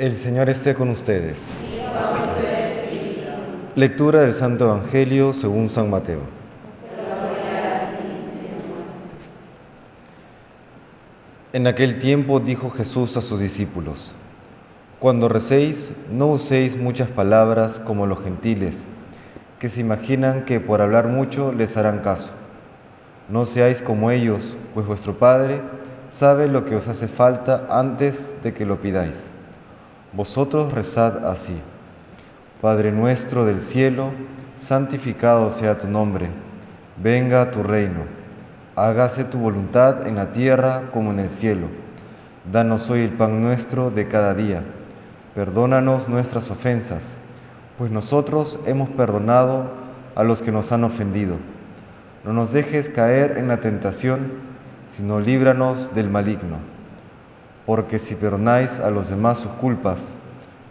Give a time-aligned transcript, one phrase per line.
[0.00, 1.54] El Señor esté con ustedes.
[3.74, 6.20] Lectura del Santo Evangelio según San Mateo.
[11.52, 14.14] En aquel tiempo dijo Jesús a sus discípulos,
[15.00, 18.86] Cuando recéis, no uséis muchas palabras como los gentiles,
[19.58, 22.32] que se imaginan que por hablar mucho les harán caso.
[23.28, 25.60] No seáis como ellos, pues vuestro Padre
[26.08, 29.30] sabe lo que os hace falta antes de que lo pidáis.
[30.12, 31.56] Vosotros rezad así.
[32.60, 34.10] Padre nuestro del cielo,
[34.56, 36.28] santificado sea tu nombre.
[37.00, 38.00] Venga tu reino.
[38.74, 41.68] Hágase tu voluntad en la tierra como en el cielo.
[42.50, 44.64] Danos hoy el pan nuestro de cada día.
[45.36, 47.16] Perdónanos nuestras ofensas,
[47.78, 49.70] pues nosotros hemos perdonado
[50.16, 51.36] a los que nos han ofendido.
[52.24, 54.32] No nos dejes caer en la tentación,
[54.88, 56.79] sino líbranos del maligno
[57.70, 60.12] porque si perdonáis a los demás sus culpas,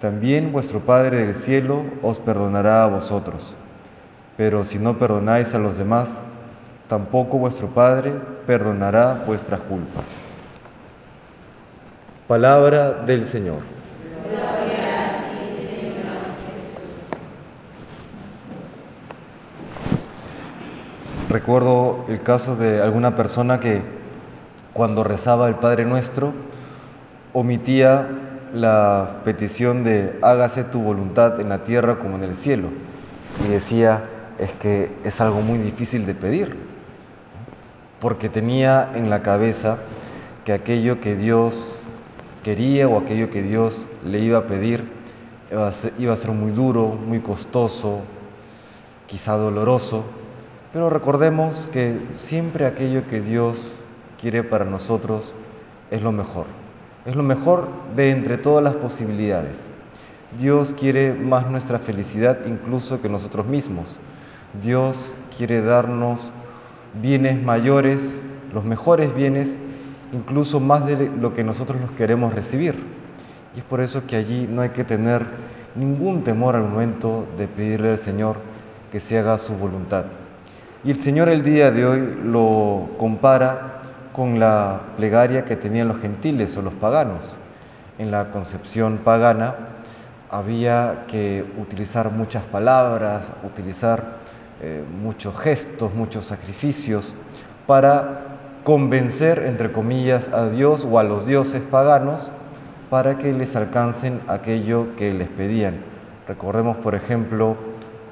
[0.00, 3.54] también vuestro Padre del cielo os perdonará a vosotros.
[4.36, 6.20] Pero si no perdonáis a los demás,
[6.88, 8.12] tampoco vuestro Padre
[8.44, 10.16] perdonará vuestras culpas.
[12.26, 13.60] Palabra del Señor.
[21.28, 23.80] Recuerdo el caso de alguna persona que
[24.72, 26.32] cuando rezaba el Padre Nuestro,
[27.32, 28.08] omitía
[28.52, 32.68] la petición de hágase tu voluntad en la tierra como en el cielo.
[33.44, 34.04] Y decía,
[34.38, 36.56] es que es algo muy difícil de pedir,
[38.00, 39.78] porque tenía en la cabeza
[40.44, 41.76] que aquello que Dios
[42.42, 45.00] quería o aquello que Dios le iba a pedir
[45.98, 48.02] iba a ser, muy duro, muy costoso,
[49.08, 50.04] quizá doloroso,
[50.72, 53.72] pero recordemos que siempre aquello que Dios
[54.20, 55.34] quiere para nosotros
[55.90, 56.46] es lo mejor.
[57.06, 59.68] Es lo mejor de entre todas las posibilidades.
[60.38, 63.98] Dios quiere más nuestra felicidad incluso que nosotros mismos.
[64.62, 66.30] Dios quiere darnos
[67.00, 68.20] bienes mayores,
[68.52, 69.56] los mejores bienes,
[70.12, 72.74] incluso más de lo que nosotros los queremos recibir.
[73.56, 75.24] Y es por eso que allí no hay que tener
[75.74, 78.36] ningún temor al momento de pedirle al Señor
[78.92, 80.04] que se haga su voluntad.
[80.84, 83.79] Y el Señor el día de hoy lo compara
[84.12, 87.36] con la plegaria que tenían los gentiles o los paganos.
[87.98, 89.54] En la concepción pagana
[90.30, 94.18] había que utilizar muchas palabras, utilizar
[94.62, 97.14] eh, muchos gestos, muchos sacrificios
[97.66, 98.20] para
[98.64, 102.30] convencer, entre comillas, a Dios o a los dioses paganos
[102.90, 105.80] para que les alcancen aquello que les pedían.
[106.28, 107.56] Recordemos, por ejemplo,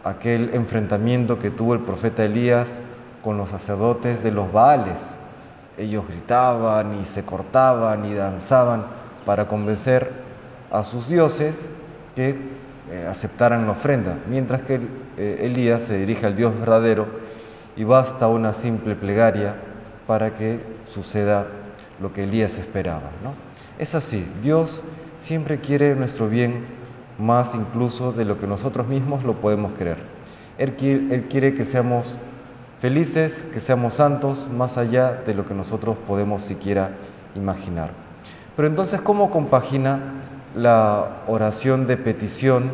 [0.04, 2.80] aquel enfrentamiento que tuvo el profeta Elías
[3.22, 5.16] con los sacerdotes de los Baales,
[5.78, 8.86] ellos gritaban y se cortaban y danzaban
[9.24, 10.10] para convencer
[10.70, 11.68] a sus dioses
[12.14, 12.36] que
[12.90, 14.80] eh, aceptaran la ofrenda, mientras que
[15.16, 17.06] eh, Elías se dirige al Dios verdadero
[17.76, 19.54] y basta una simple plegaria
[20.06, 20.60] para que
[20.92, 21.46] suceda
[22.00, 23.10] lo que Elías esperaba.
[23.22, 23.34] ¿no?
[23.78, 24.82] Es así, Dios
[25.16, 26.64] siempre quiere nuestro bien
[27.18, 29.98] más incluso de lo que nosotros mismos lo podemos creer.
[30.56, 30.74] Él,
[31.10, 32.18] él quiere que seamos
[32.80, 36.90] felices, que seamos santos más allá de lo que nosotros podemos siquiera
[37.34, 37.90] imaginar.
[38.56, 40.00] Pero entonces, ¿cómo compagina
[40.54, 42.70] la oración de petición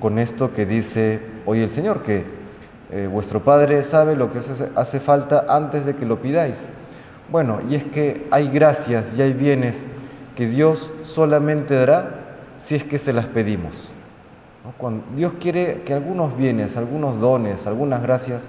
[0.00, 2.02] con esto que dice hoy el Señor?
[2.02, 2.24] Que
[2.90, 4.40] eh, vuestro Padre sabe lo que
[4.74, 6.68] hace falta antes de que lo pidáis.
[7.30, 9.86] Bueno, y es que hay gracias y hay bienes
[10.36, 12.10] que Dios solamente dará
[12.58, 13.92] si es que se las pedimos.
[14.78, 18.46] Cuando Dios quiere que algunos bienes, algunos dones, algunas gracias,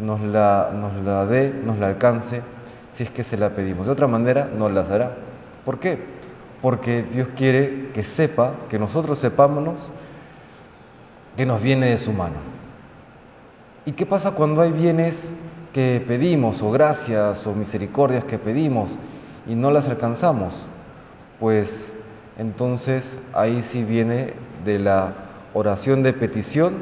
[0.00, 2.42] nos la, dé, nos la alcance,
[2.90, 3.86] si es que se la pedimos.
[3.86, 5.16] De otra manera, nos las dará.
[5.64, 5.98] ¿Por qué?
[6.62, 9.92] Porque Dios quiere que sepa, que nosotros sepámonos
[11.36, 12.36] que nos viene de su mano.
[13.84, 15.32] ¿Y qué pasa cuando hay bienes
[15.72, 18.98] que pedimos, o gracias, o misericordias que pedimos
[19.46, 20.66] y no las alcanzamos?
[21.38, 21.92] Pues
[22.38, 24.34] entonces ahí sí viene
[24.64, 25.14] de la
[25.54, 26.74] oración de petición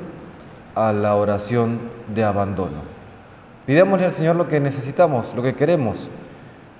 [0.75, 1.79] a la oración
[2.15, 2.98] de abandono.
[3.69, 6.09] Pidámosle al Señor lo que necesitamos, lo que queremos,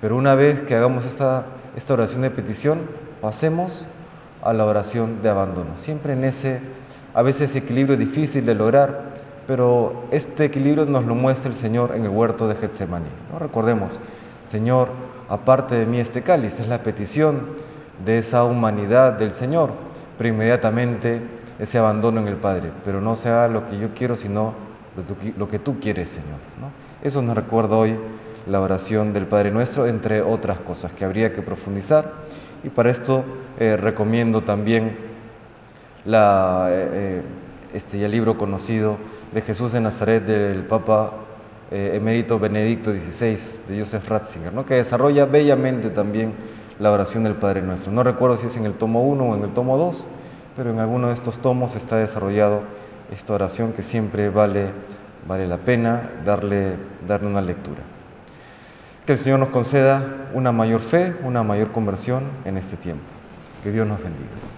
[0.01, 1.45] pero una vez que hagamos esta,
[1.75, 2.79] esta oración de petición,
[3.21, 3.85] pasemos
[4.41, 5.77] a la oración de abandono.
[5.77, 6.61] Siempre en ese,
[7.13, 9.03] a veces equilibrio difícil de lograr,
[9.45, 13.11] pero este equilibrio nos lo muestra el Señor en el huerto de Getsemaní.
[13.31, 13.37] ¿no?
[13.37, 13.99] Recordemos,
[14.47, 14.89] Señor,
[15.29, 17.49] aparte de mí este cáliz, es la petición
[18.03, 19.73] de esa humanidad del Señor,
[20.17, 21.21] pero inmediatamente
[21.59, 24.68] ese abandono en el Padre, pero no sea lo que yo quiero, sino
[25.37, 26.39] lo que tú quieres, Señor.
[27.03, 27.95] Eso nos recuerda hoy
[28.47, 32.13] la oración del Padre Nuestro, entre otras cosas que habría que profundizar
[32.63, 33.23] y para esto
[33.59, 34.97] eh, recomiendo también
[36.05, 37.21] la, eh,
[37.73, 38.97] este el libro conocido
[39.33, 41.13] de Jesús de Nazaret del Papa
[41.71, 43.37] emérito Benedicto XVI
[43.67, 46.33] de Joseph Ratzinger, que desarrolla bellamente también
[46.79, 47.91] la oración del Padre Nuestro.
[47.91, 50.07] No recuerdo si es en el tomo 1 o en el tomo 2,
[50.57, 52.63] pero en alguno de estos tomos está desarrollado
[53.11, 54.71] esta oración que siempre vale,
[55.27, 56.77] vale la pena darle,
[57.07, 57.81] darle una lectura.
[59.05, 63.03] Que el Señor nos conceda una mayor fe, una mayor conversión en este tiempo.
[63.63, 64.49] Que Dios nos bendiga.